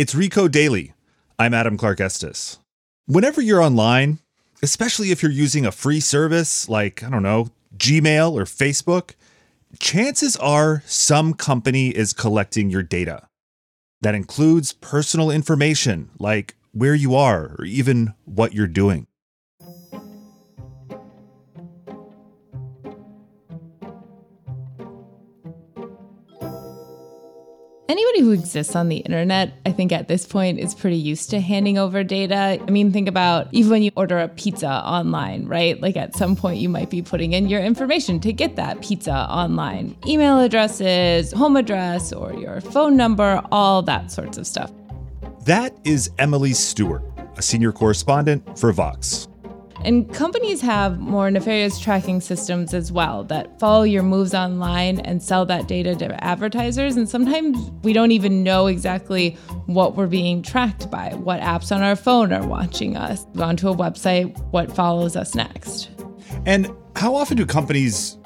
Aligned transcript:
It's 0.00 0.14
Recode 0.14 0.50
Daily. 0.50 0.94
I'm 1.38 1.52
Adam 1.52 1.76
Clark 1.76 2.00
Estes. 2.00 2.58
Whenever 3.04 3.42
you're 3.42 3.60
online, 3.60 4.20
especially 4.62 5.10
if 5.10 5.22
you're 5.22 5.30
using 5.30 5.66
a 5.66 5.72
free 5.72 6.00
service 6.00 6.70
like, 6.70 7.02
I 7.02 7.10
don't 7.10 7.22
know, 7.22 7.48
Gmail 7.76 8.32
or 8.32 8.44
Facebook, 8.44 9.10
chances 9.78 10.38
are 10.38 10.82
some 10.86 11.34
company 11.34 11.90
is 11.90 12.14
collecting 12.14 12.70
your 12.70 12.82
data. 12.82 13.28
That 14.00 14.14
includes 14.14 14.72
personal 14.72 15.30
information 15.30 16.08
like 16.18 16.56
where 16.72 16.94
you 16.94 17.14
are 17.14 17.54
or 17.58 17.66
even 17.66 18.14
what 18.24 18.54
you're 18.54 18.68
doing. 18.68 19.06
Anybody 27.90 28.20
who 28.20 28.30
exists 28.30 28.76
on 28.76 28.88
the 28.88 28.98
internet, 28.98 29.52
I 29.66 29.72
think 29.72 29.90
at 29.90 30.06
this 30.06 30.24
point 30.24 30.60
is 30.60 30.76
pretty 30.76 30.96
used 30.96 31.28
to 31.30 31.40
handing 31.40 31.76
over 31.76 32.04
data. 32.04 32.60
I 32.64 32.70
mean, 32.70 32.92
think 32.92 33.08
about 33.08 33.48
even 33.50 33.72
when 33.72 33.82
you 33.82 33.90
order 33.96 34.16
a 34.20 34.28
pizza 34.28 34.68
online, 34.70 35.46
right? 35.46 35.80
Like 35.82 35.96
at 35.96 36.14
some 36.14 36.36
point 36.36 36.58
you 36.58 36.68
might 36.68 36.88
be 36.88 37.02
putting 37.02 37.32
in 37.32 37.48
your 37.48 37.60
information 37.60 38.20
to 38.20 38.32
get 38.32 38.54
that 38.54 38.80
pizza 38.80 39.12
online 39.12 39.96
email 40.06 40.38
addresses, 40.38 41.32
home 41.32 41.56
address, 41.56 42.12
or 42.12 42.32
your 42.32 42.60
phone 42.60 42.96
number, 42.96 43.42
all 43.50 43.82
that 43.82 44.12
sorts 44.12 44.38
of 44.38 44.46
stuff. 44.46 44.70
That 45.46 45.76
is 45.82 46.12
Emily 46.16 46.52
Stewart, 46.52 47.02
a 47.38 47.42
senior 47.42 47.72
correspondent 47.72 48.56
for 48.56 48.70
Vox. 48.70 49.26
And 49.82 50.12
companies 50.12 50.60
have 50.60 50.98
more 50.98 51.30
nefarious 51.30 51.78
tracking 51.80 52.20
systems 52.20 52.74
as 52.74 52.92
well 52.92 53.24
that 53.24 53.58
follow 53.58 53.82
your 53.82 54.02
moves 54.02 54.34
online 54.34 55.00
and 55.00 55.22
sell 55.22 55.46
that 55.46 55.68
data 55.68 55.96
to 55.96 56.24
advertisers. 56.24 56.96
And 56.96 57.08
sometimes 57.08 57.56
we 57.82 57.94
don't 57.94 58.12
even 58.12 58.42
know 58.42 58.66
exactly 58.66 59.38
what 59.66 59.96
we're 59.96 60.06
being 60.06 60.42
tracked 60.42 60.90
by, 60.90 61.14
what 61.14 61.40
apps 61.40 61.74
on 61.74 61.82
our 61.82 61.96
phone 61.96 62.32
are 62.32 62.46
watching 62.46 62.96
us, 62.96 63.26
onto 63.38 63.68
a 63.70 63.74
website, 63.74 64.36
what 64.50 64.70
follows 64.74 65.16
us 65.16 65.34
next. 65.34 65.88
And 66.44 66.70
how 66.96 67.14
often 67.14 67.38
do 67.38 67.46
companies 67.46 68.18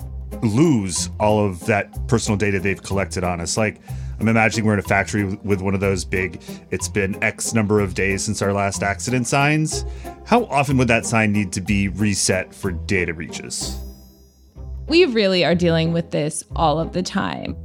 lose 0.42 1.08
all 1.20 1.46
of 1.46 1.64
that 1.66 2.08
personal 2.08 2.36
data 2.36 2.58
they've 2.58 2.82
collected 2.82 3.22
on 3.22 3.40
us? 3.40 3.56
Like, 3.56 3.80
I'm 4.20 4.28
imagining 4.28 4.66
we're 4.66 4.74
in 4.74 4.78
a 4.78 4.82
factory 4.82 5.24
with 5.24 5.60
one 5.60 5.74
of 5.74 5.80
those 5.80 6.04
big, 6.04 6.42
it's 6.70 6.88
been 6.88 7.22
X 7.22 7.54
number 7.54 7.80
of 7.80 7.94
days 7.94 8.24
since 8.24 8.42
our 8.42 8.52
last 8.52 8.82
accident 8.82 9.26
signs. 9.26 9.84
How 10.24 10.44
often 10.44 10.76
would 10.78 10.88
that 10.88 11.06
sign 11.06 11.32
need 11.32 11.52
to 11.52 11.60
be 11.60 11.88
reset 11.88 12.54
for 12.54 12.72
data 12.72 13.12
breaches? 13.12 13.78
We 14.88 15.04
really 15.06 15.44
are 15.44 15.54
dealing 15.54 15.92
with 15.92 16.10
this 16.10 16.44
all 16.54 16.78
of 16.78 16.92
the 16.92 17.02
time. 17.02 17.56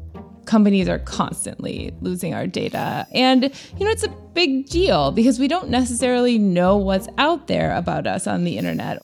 Companies 0.45 0.89
are 0.89 0.99
constantly 0.99 1.93
losing 2.01 2.33
our 2.33 2.47
data. 2.47 3.05
And, 3.13 3.43
you 3.77 3.85
know, 3.85 3.91
it's 3.91 4.03
a 4.03 4.09
big 4.33 4.67
deal 4.67 5.11
because 5.11 5.37
we 5.37 5.47
don't 5.47 5.69
necessarily 5.69 6.37
know 6.37 6.77
what's 6.77 7.07
out 7.17 7.47
there 7.47 7.75
about 7.75 8.07
us 8.07 8.25
on 8.25 8.45
the 8.45 8.57
internet 8.57 8.99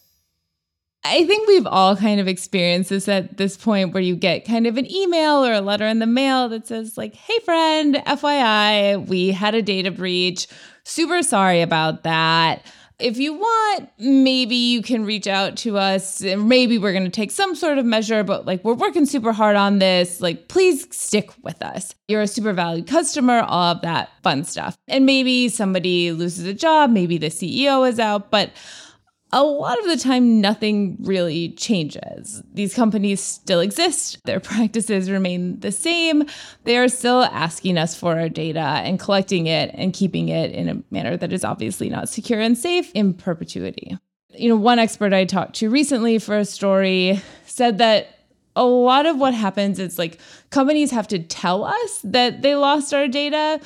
I 1.07 1.23
think 1.25 1.47
we've 1.47 1.67
all 1.67 1.95
kind 1.95 2.19
of 2.19 2.27
experienced 2.27 2.89
this 2.89 3.07
at 3.07 3.37
this 3.37 3.57
point 3.57 3.93
where 3.93 4.01
you 4.01 4.15
get 4.15 4.43
kind 4.43 4.65
of 4.65 4.77
an 4.77 4.91
email 4.91 5.45
or 5.45 5.53
a 5.53 5.61
letter 5.61 5.85
in 5.85 5.99
the 5.99 6.07
mail 6.07 6.49
that 6.49 6.65
says, 6.65 6.97
like, 6.97 7.13
hey, 7.13 7.37
friend, 7.45 7.95
FYI, 8.07 9.07
we 9.07 9.29
had 9.29 9.53
a 9.53 9.61
data 9.61 9.91
breach. 9.91 10.47
Super 10.83 11.21
sorry 11.21 11.61
about 11.61 12.03
that. 12.03 12.65
If 12.97 13.17
you 13.17 13.33
want, 13.33 13.89
maybe 13.99 14.55
you 14.55 14.81
can 14.81 15.05
reach 15.05 15.27
out 15.27 15.57
to 15.57 15.77
us 15.77 16.21
maybe 16.21 16.77
we're 16.77 16.93
going 16.93 17.03
to 17.03 17.09
take 17.09 17.29
some 17.29 17.53
sort 17.53 17.77
of 17.77 17.85
measure, 17.85 18.23
but 18.23 18.45
like 18.45 18.63
we're 18.63 18.73
working 18.73 19.05
super 19.05 19.33
hard 19.33 19.57
on 19.57 19.79
this. 19.79 20.21
Like, 20.21 20.47
please 20.47 20.87
stick 20.95 21.29
with 21.43 21.61
us. 21.61 21.93
You're 22.07 22.21
a 22.21 22.27
super 22.27 22.53
valued 22.53 22.87
customer, 22.87 23.41
all 23.41 23.73
of 23.73 23.81
that 23.81 24.09
fun 24.23 24.43
stuff. 24.43 24.75
And 24.87 25.05
maybe 25.05 25.49
somebody 25.49 26.13
loses 26.13 26.45
a 26.45 26.53
job, 26.53 26.89
maybe 26.89 27.17
the 27.17 27.27
CEO 27.27 27.87
is 27.87 27.99
out, 27.99 28.31
but 28.31 28.51
a 29.31 29.43
lot 29.43 29.77
of 29.79 29.85
the 29.85 29.97
time, 29.97 30.39
nothing 30.39 30.97
really 31.01 31.49
changes. 31.49 32.41
These 32.53 32.73
companies 32.73 33.21
still 33.21 33.59
exist, 33.59 34.23
their 34.25 34.39
practices 34.39 35.09
remain 35.09 35.59
the 35.59 35.71
same. 35.71 36.23
They 36.63 36.77
are 36.77 36.87
still 36.87 37.23
asking 37.23 37.77
us 37.77 37.95
for 37.95 38.17
our 38.17 38.29
data 38.29 38.59
and 38.59 38.99
collecting 38.99 39.47
it 39.47 39.71
and 39.73 39.93
keeping 39.93 40.29
it 40.29 40.51
in 40.51 40.69
a 40.69 40.83
manner 40.91 41.17
that 41.17 41.33
is 41.33 41.43
obviously 41.43 41.89
not 41.89 42.07
secure 42.07 42.39
and 42.39 42.57
safe 42.57 42.91
in 42.93 43.13
perpetuity. 43.13 43.97
You 44.37 44.49
know, 44.49 44.57
one 44.57 44.79
expert 44.79 45.13
I 45.13 45.25
talked 45.25 45.55
to 45.55 45.69
recently 45.69 46.19
for 46.19 46.37
a 46.37 46.45
story 46.45 47.21
said 47.45 47.77
that 47.79 48.09
a 48.55 48.65
lot 48.65 49.05
of 49.05 49.17
what 49.17 49.33
happens 49.33 49.79
is 49.79 49.97
like 49.99 50.19
companies 50.49 50.91
have 50.91 51.07
to 51.09 51.19
tell 51.19 51.63
us 51.63 51.99
that 52.03 52.41
they 52.41 52.55
lost 52.55 52.93
our 52.93 53.07
data. 53.07 53.59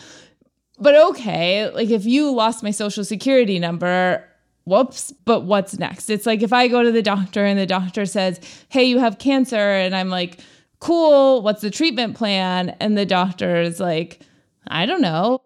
But 0.79 0.95
okay, 0.95 1.69
like 1.69 1.89
if 1.89 2.05
you 2.05 2.31
lost 2.31 2.63
my 2.63 2.71
social 2.71 3.03
security 3.03 3.59
number, 3.59 4.25
whoops, 4.69 5.11
but 5.25 5.41
what's 5.41 5.77
next? 5.79 6.09
It's 6.09 6.25
like 6.25 6.41
if 6.41 6.53
I 6.53 6.67
go 6.67 6.83
to 6.83 6.91
the 6.91 7.01
doctor 7.01 7.43
and 7.43 7.59
the 7.59 7.65
doctor 7.65 8.05
says, 8.05 8.39
hey, 8.69 8.83
you 8.83 8.99
have 8.99 9.19
cancer, 9.19 9.57
and 9.57 9.95
I'm 9.95 10.09
like, 10.09 10.39
cool, 10.79 11.41
what's 11.41 11.61
the 11.61 11.71
treatment 11.71 12.15
plan? 12.15 12.69
And 12.79 12.97
the 12.97 13.05
doctor 13.05 13.57
is 13.57 13.79
like, 13.79 14.21
I 14.67 14.85
don't 14.85 15.01
know, 15.01 15.41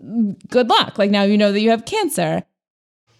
good 0.49 0.69
luck. 0.69 0.97
Like 0.97 1.11
now 1.11 1.23
you 1.23 1.37
know 1.37 1.51
that 1.51 1.61
you 1.61 1.69
have 1.69 1.85
cancer. 1.85 2.43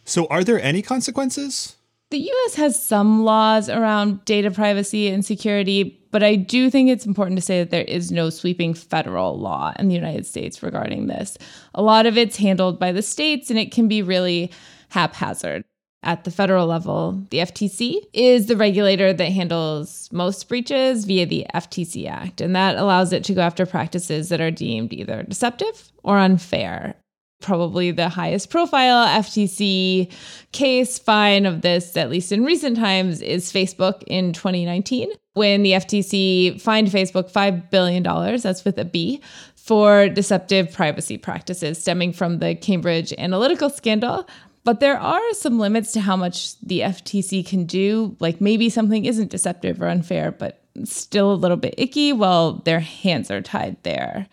So, 0.05 0.27
are 0.27 0.43
there 0.43 0.61
any 0.61 0.81
consequences? 0.81 1.77
The 2.11 2.19
US 2.19 2.55
has 2.55 2.81
some 2.81 3.23
laws 3.23 3.69
around 3.69 4.23
data 4.25 4.51
privacy 4.51 5.07
and 5.07 5.25
security, 5.25 5.99
but 6.11 6.21
I 6.21 6.35
do 6.35 6.69
think 6.69 6.89
it's 6.89 7.07
important 7.07 7.37
to 7.37 7.41
say 7.41 7.59
that 7.59 7.71
there 7.71 7.85
is 7.85 8.11
no 8.11 8.29
sweeping 8.29 8.75
federal 8.75 9.39
law 9.39 9.73
in 9.79 9.87
the 9.87 9.95
United 9.95 10.27
States 10.27 10.61
regarding 10.61 11.07
this. 11.07 11.37
A 11.73 11.81
lot 11.81 12.05
of 12.05 12.17
it's 12.17 12.37
handled 12.37 12.77
by 12.79 12.91
the 12.91 13.01
states, 13.01 13.49
and 13.49 13.57
it 13.57 13.71
can 13.71 13.87
be 13.87 14.03
really 14.03 14.51
haphazard 14.89 15.63
at 16.03 16.23
the 16.23 16.31
federal 16.31 16.67
level, 16.67 17.23
the 17.29 17.39
FTC 17.39 17.95
is 18.13 18.47
the 18.47 18.57
regulator 18.57 19.13
that 19.13 19.31
handles 19.31 20.09
most 20.11 20.47
breaches 20.47 21.05
via 21.05 21.25
the 21.25 21.45
FTC 21.55 22.07
Act, 22.09 22.41
and 22.41 22.55
that 22.55 22.75
allows 22.75 23.13
it 23.13 23.23
to 23.25 23.33
go 23.33 23.41
after 23.41 23.65
practices 23.65 24.29
that 24.29 24.41
are 24.41 24.51
deemed 24.51 24.93
either 24.93 25.23
deceptive 25.23 25.91
or 26.03 26.17
unfair. 26.17 26.95
Probably 27.41 27.91
the 27.91 28.09
highest 28.09 28.49
profile 28.49 29.05
FTC 29.19 30.11
case 30.53 30.97
fine 30.97 31.45
of 31.45 31.61
this, 31.61 31.97
at 31.97 32.09
least 32.09 32.31
in 32.31 32.43
recent 32.43 32.77
times, 32.77 33.21
is 33.21 33.51
Facebook 33.51 34.03
in 34.07 34.31
2019, 34.33 35.09
when 35.33 35.63
the 35.63 35.71
FTC 35.71 36.61
fined 36.61 36.87
Facebook 36.87 37.31
$5 37.31 37.69
billion, 37.69 38.03
that's 38.03 38.63
with 38.63 38.77
a 38.77 38.85
B, 38.85 39.21
for 39.55 40.09
deceptive 40.09 40.71
privacy 40.71 41.17
practices 41.17 41.77
stemming 41.79 42.13
from 42.13 42.39
the 42.39 42.53
Cambridge 42.55 43.11
Analytica 43.11 43.73
scandal 43.73 44.27
but 44.63 44.79
there 44.79 44.99
are 44.99 45.33
some 45.33 45.59
limits 45.59 45.91
to 45.93 46.01
how 46.01 46.15
much 46.15 46.59
the 46.59 46.81
FTC 46.81 47.45
can 47.45 47.65
do. 47.65 48.15
Like 48.19 48.39
maybe 48.39 48.69
something 48.69 49.05
isn't 49.05 49.29
deceptive 49.29 49.81
or 49.81 49.87
unfair, 49.87 50.31
but 50.31 50.61
still 50.83 51.31
a 51.31 51.35
little 51.35 51.57
bit 51.57 51.75
icky. 51.77 52.13
Well, 52.13 52.61
their 52.65 52.79
hands 52.79 53.29
are 53.29 53.41
tied 53.41 53.77
there. 53.83 54.27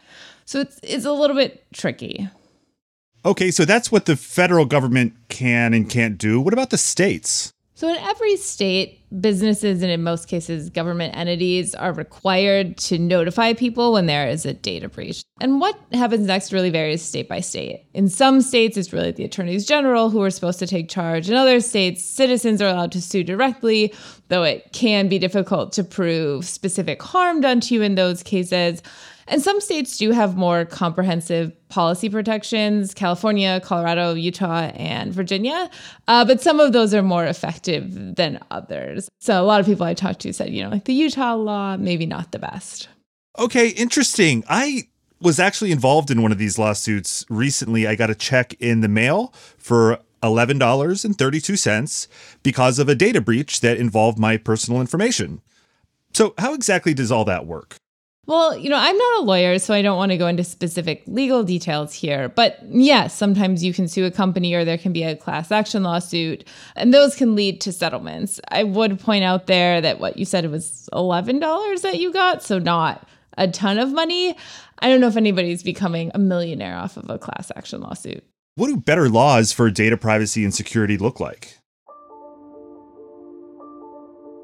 So 0.44 0.60
it's 0.60 0.81
it's 0.82 1.04
a 1.04 1.12
little 1.12 1.37
bit 1.37 1.64
tricky. 1.72 2.28
Okay, 3.25 3.50
so 3.50 3.64
that's 3.64 3.93
what 3.93 4.06
the 4.06 4.16
federal 4.16 4.64
government 4.64 5.14
can 5.28 5.75
and 5.75 5.90
can't 5.90 6.16
do. 6.16 6.40
What 6.40 6.54
about 6.54 6.70
the 6.70 6.78
states? 6.78 7.52
So, 7.75 7.88
in 7.88 7.96
every 7.96 8.37
state, 8.37 9.00
businesses 9.18 9.82
and 9.82 9.90
in 9.90 10.02
most 10.02 10.28
cases, 10.28 10.70
government 10.70 11.16
entities 11.16 11.74
are 11.74 11.92
required 11.92 12.76
to 12.76 12.98
notify 12.98 13.52
people 13.52 13.92
when 13.92 14.06
there 14.06 14.28
is 14.28 14.46
a 14.46 14.54
data 14.54 14.88
breach. 14.88 15.24
And 15.40 15.60
what 15.60 15.78
happens 15.92 16.26
next 16.26 16.52
really 16.52 16.70
varies 16.70 17.02
state 17.02 17.28
by 17.28 17.40
state. 17.40 17.86
In 17.94 18.08
some 18.08 18.40
states, 18.40 18.76
it's 18.76 18.92
really 18.92 19.10
the 19.10 19.24
attorneys 19.24 19.66
general 19.66 20.10
who 20.10 20.22
are 20.22 20.30
supposed 20.30 20.58
to 20.60 20.66
take 20.66 20.88
charge. 20.88 21.28
In 21.28 21.36
other 21.36 21.60
states, 21.60 22.04
citizens 22.04 22.62
are 22.62 22.68
allowed 22.68 22.92
to 22.92 23.02
sue 23.02 23.24
directly, 23.24 23.94
though 24.28 24.44
it 24.44 24.72
can 24.72 25.08
be 25.08 25.18
difficult 25.18 25.72
to 25.72 25.84
prove 25.84 26.44
specific 26.44 27.02
harm 27.02 27.40
done 27.40 27.60
to 27.60 27.74
you 27.74 27.82
in 27.82 27.94
those 27.94 28.22
cases. 28.22 28.82
And 29.30 29.40
some 29.40 29.60
states 29.60 29.96
do 29.96 30.10
have 30.10 30.36
more 30.36 30.64
comprehensive 30.64 31.52
policy 31.68 32.10
protections 32.10 32.92
California, 32.92 33.60
Colorado, 33.62 34.14
Utah, 34.14 34.72
and 34.74 35.14
Virginia. 35.14 35.70
Uh, 36.08 36.24
but 36.24 36.42
some 36.42 36.58
of 36.58 36.72
those 36.72 36.92
are 36.92 37.02
more 37.02 37.24
effective 37.24 38.16
than 38.16 38.40
others. 38.50 39.08
So 39.20 39.40
a 39.40 39.46
lot 39.46 39.60
of 39.60 39.66
people 39.66 39.86
I 39.86 39.94
talked 39.94 40.20
to 40.20 40.32
said, 40.32 40.50
you 40.52 40.64
know, 40.64 40.68
like 40.68 40.84
the 40.84 40.92
Utah 40.92 41.36
law, 41.36 41.76
maybe 41.76 42.06
not 42.06 42.32
the 42.32 42.40
best. 42.40 42.88
Okay, 43.38 43.68
interesting. 43.68 44.42
I 44.48 44.88
was 45.20 45.38
actually 45.38 45.70
involved 45.70 46.10
in 46.10 46.22
one 46.22 46.32
of 46.32 46.38
these 46.38 46.58
lawsuits 46.58 47.24
recently. 47.30 47.86
I 47.86 47.94
got 47.94 48.10
a 48.10 48.16
check 48.16 48.54
in 48.54 48.80
the 48.80 48.88
mail 48.88 49.32
for 49.58 50.00
$11.32 50.24 52.08
because 52.42 52.78
of 52.80 52.88
a 52.88 52.96
data 52.96 53.20
breach 53.20 53.60
that 53.60 53.76
involved 53.76 54.18
my 54.18 54.36
personal 54.36 54.80
information. 54.80 55.40
So, 56.12 56.34
how 56.38 56.54
exactly 56.54 56.94
does 56.94 57.12
all 57.12 57.24
that 57.26 57.46
work? 57.46 57.76
Well, 58.26 58.56
you 58.56 58.70
know, 58.70 58.76
I'm 58.76 58.96
not 58.96 59.20
a 59.20 59.22
lawyer, 59.22 59.58
so 59.58 59.75
I 59.75 59.82
don't 59.82 59.96
want 59.96 60.12
to 60.12 60.19
go 60.19 60.28
into 60.28 60.44
specific 60.44 61.02
legal 61.06 61.43
details 61.43 61.94
here. 61.94 62.28
But 62.28 62.58
yes, 62.62 63.17
sometimes 63.17 63.64
you 63.64 63.72
can 63.72 63.88
sue 63.88 64.05
a 64.05 64.11
company 64.11 64.55
or 64.55 64.64
there 64.64 64.78
can 64.78 64.93
be 64.93 65.02
a 65.02 65.17
class 65.17 65.50
action 65.50 65.82
lawsuit, 65.82 66.44
and 66.76 66.94
those 66.94 67.17
can 67.17 67.34
lead 67.34 67.61
to 67.62 67.72
settlements. 67.72 68.40
I 68.49 68.62
would 68.62 69.00
point 69.00 69.25
out 69.25 69.46
there 69.46 69.81
that 69.81 69.99
what 69.99 70.17
you 70.17 70.25
said 70.25 70.44
it 70.44 70.50
was 70.50 70.88
$11 70.93 71.82
that 71.82 71.99
you 71.99 72.12
got, 72.12 72.43
so 72.43 72.58
not 72.58 73.08
a 73.37 73.49
ton 73.49 73.78
of 73.78 73.93
money. 73.93 74.37
I 74.78 74.88
don't 74.88 75.00
know 75.00 75.08
if 75.08 75.16
anybody's 75.16 75.62
becoming 75.62 76.11
a 76.14 76.19
millionaire 76.19 76.76
off 76.76 76.96
of 76.96 77.08
a 77.11 77.19
class 77.19 77.50
action 77.56 77.81
lawsuit. 77.81 78.23
What 78.55 78.69
do 78.69 78.76
better 78.76 79.08
laws 79.08 79.52
for 79.52 79.70
data 79.70 79.96
privacy 79.96 80.44
and 80.44 80.55
security 80.55 80.99
look 80.99 81.20
like? 81.20 81.56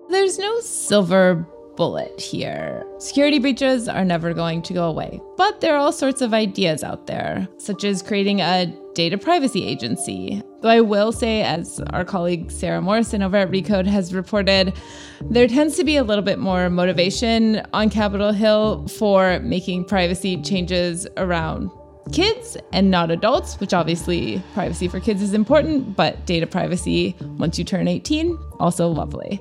There's 0.08 0.38
no 0.38 0.60
silver 0.60 1.46
bullet 1.76 2.20
here. 2.20 2.84
Security 2.98 3.38
breaches 3.38 3.88
are 3.88 4.04
never 4.04 4.32
going 4.32 4.62
to 4.62 4.72
go 4.72 4.88
away, 4.88 5.20
but 5.36 5.60
there 5.60 5.74
are 5.74 5.78
all 5.78 5.92
sorts 5.92 6.20
of 6.20 6.34
ideas 6.34 6.82
out 6.82 7.06
there, 7.06 7.46
such 7.58 7.84
as 7.84 8.02
creating 8.02 8.40
a 8.40 8.66
data 8.94 9.18
privacy 9.18 9.64
agency. 9.64 10.42
Though 10.62 10.70
I 10.70 10.80
will 10.80 11.12
say, 11.12 11.42
as 11.42 11.80
our 11.90 12.04
colleague 12.04 12.50
Sara 12.50 12.80
Morrison 12.80 13.22
over 13.22 13.36
at 13.36 13.50
Recode 13.50 13.86
has 13.86 14.14
reported, 14.14 14.72
there 15.20 15.46
tends 15.46 15.76
to 15.76 15.84
be 15.84 15.96
a 15.96 16.02
little 16.02 16.24
bit 16.24 16.38
more 16.38 16.70
motivation 16.70 17.62
on 17.72 17.90
Capitol 17.90 18.32
Hill 18.32 18.88
for 18.88 19.38
making 19.40 19.84
privacy 19.84 20.40
changes 20.40 21.06
around 21.18 21.70
kids 22.12 22.56
and 22.72 22.90
not 22.90 23.10
adults, 23.10 23.58
which 23.60 23.74
obviously 23.74 24.42
privacy 24.54 24.88
for 24.88 25.00
kids 25.00 25.22
is 25.22 25.34
important, 25.34 25.96
but 25.96 26.24
data 26.24 26.46
privacy 26.46 27.16
once 27.20 27.58
you 27.58 27.64
turn 27.64 27.88
18, 27.88 28.38
also 28.58 28.88
lovely. 28.88 29.40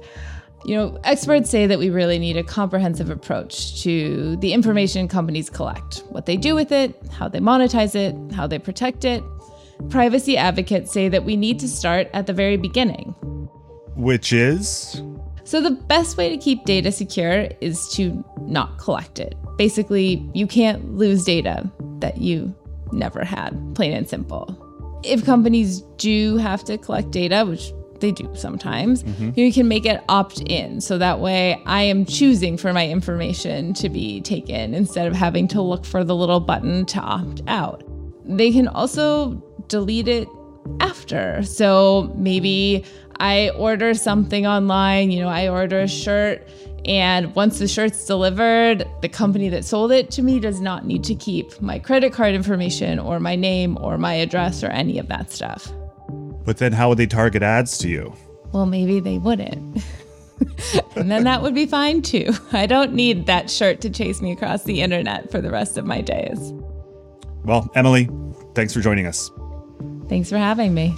You 0.66 0.76
know, 0.76 1.00
experts 1.04 1.52
say 1.52 1.68
that 1.68 1.78
we 1.78 1.92
really 1.92 2.18
need 2.18 2.38
a 2.38 2.44
comprehensive 2.44 3.12
approach 3.12 3.84
to 3.84 4.36
the 4.38 4.52
information 4.52 5.08
companies 5.08 5.48
collect, 5.48 6.04
what 6.10 6.26
they 6.26 6.38
do 6.38 6.56
with 6.56 6.72
it, 6.72 7.00
how 7.12 7.28
they 7.28 7.38
monetize 7.38 7.94
it, 7.94 8.16
how 8.34 8.48
they 8.48 8.58
protect 8.58 9.06
it. 9.06 9.24
Privacy 9.90 10.38
advocates 10.38 10.92
say 10.92 11.08
that 11.08 11.24
we 11.24 11.36
need 11.36 11.60
to 11.60 11.68
start 11.68 12.10
at 12.14 12.26
the 12.26 12.34
very 12.34 12.58
beginning. 12.58 13.14
Which 13.96 14.34
is? 14.34 15.04
So, 15.44 15.62
the 15.62 15.70
best 15.70 16.18
way 16.18 16.30
to 16.30 16.38
keep 16.38 16.66
data 16.66 16.92
secure 16.92 17.50
is 17.62 17.88
to 17.90 18.26
not 18.42 18.80
collect 18.80 19.20
it. 19.20 19.36
Basically, 19.58 20.28
you 20.34 20.48
can't 20.48 20.96
lose 20.96 21.24
data 21.24 21.70
that 22.00 22.18
you 22.18 22.56
never 22.92 23.24
had, 23.24 23.76
plain 23.76 23.94
and 23.94 24.10
simple. 24.10 24.60
If 25.04 25.24
companies 25.24 25.82
do 25.98 26.38
have 26.38 26.64
to 26.64 26.80
collect 26.80 27.12
data, 27.12 27.46
which 27.46 27.72
they 28.00 28.12
do 28.12 28.30
sometimes. 28.36 29.03
Mm-hmm. 29.03 29.31
You 29.39 29.51
can 29.53 29.68
make 29.68 29.86
it 29.86 30.03
opt 30.09 30.42
in. 30.42 30.81
So 30.81 30.97
that 30.97 31.19
way 31.19 31.62
I 31.65 31.83
am 31.83 32.06
choosing 32.06 32.57
for 32.57 32.74
my 32.74 32.88
information 32.88 33.74
to 33.75 33.89
be 33.89 34.21
taken 34.21 34.74
instead 34.74 35.07
of 35.07 35.13
having 35.13 35.47
to 35.50 35.62
look 35.62 35.86
for 35.86 36.03
the 36.03 36.15
little 36.15 36.39
button 36.39 36.86
to 36.88 37.00
opt 37.00 37.42
out. 37.47 37.83
They 38.25 38.51
can 38.51 38.68
also 38.68 39.33
delete 39.68 40.07
it 40.07 40.27
after. 40.80 41.44
So 41.44 42.12
maybe 42.15 42.86
I 43.19 43.50
order 43.51 43.94
something 43.94 44.45
online, 44.45 45.12
you 45.12 45.21
know, 45.21 45.30
I 45.30 45.47
order 45.47 45.81
a 45.81 45.88
shirt. 45.88 46.47
And 46.86 47.33
once 47.33 47.57
the 47.57 47.68
shirt's 47.68 48.06
delivered, 48.06 48.86
the 49.01 49.09
company 49.09 49.50
that 49.50 49.65
sold 49.65 49.92
it 49.92 50.12
to 50.12 50.21
me 50.21 50.39
does 50.39 50.62
not 50.62 50.86
need 50.86 51.03
to 51.06 51.15
keep 51.15 51.59
my 51.59 51.80
credit 51.80 52.13
card 52.13 52.36
information 52.36 53.00
or 53.00 53.19
my 53.19 53.36
name 53.36 53.77
or 53.81 53.97
my 53.97 54.13
address 54.15 54.63
or 54.63 54.68
any 54.68 55.00
of 55.00 55.07
that 55.07 55.31
stuff. 55.31 55.71
But 56.45 56.57
then 56.57 56.71
how 56.71 56.89
would 56.89 56.97
they 56.97 57.07
target 57.07 57.44
ads 57.44 57.77
to 57.80 57.89
you? 57.89 58.13
Well, 58.53 58.65
maybe 58.65 59.00
they 59.00 59.18
wouldn't. 59.18 59.83
and 60.95 61.09
then 61.09 61.24
that 61.24 61.42
would 61.42 61.56
be 61.56 61.65
fine 61.65 62.01
too. 62.01 62.31
I 62.51 62.65
don't 62.65 62.94
need 62.94 63.25
that 63.25 63.50
shirt 63.50 63.81
to 63.81 63.89
chase 63.89 64.21
me 64.21 64.31
across 64.31 64.63
the 64.63 64.81
internet 64.81 65.31
for 65.31 65.42
the 65.42 65.51
rest 65.51 65.77
of 65.77 65.86
my 65.86 66.01
days. 66.01 66.53
Well, 67.44 67.69
Emily, 67.75 68.09
thanks 68.53 68.74
for 68.74 68.81
joining 68.81 69.07
us. 69.07 69.31
Thanks 70.07 70.30
for 70.30 70.38
having 70.38 70.74
me. 70.74 70.95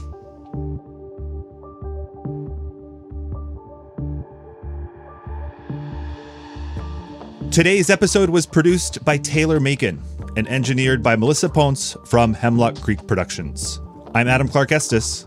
Today's 7.51 7.89
episode 7.89 8.29
was 8.29 8.45
produced 8.45 9.03
by 9.03 9.17
Taylor 9.17 9.59
Macon 9.59 10.01
and 10.35 10.47
engineered 10.47 11.01
by 11.01 11.15
Melissa 11.15 11.49
Ponce 11.49 11.95
from 12.05 12.33
Hemlock 12.33 12.79
Creek 12.81 13.07
Productions. 13.07 13.81
I'm 14.13 14.27
Adam 14.27 14.47
Clark 14.47 14.71
Estes. 14.71 15.26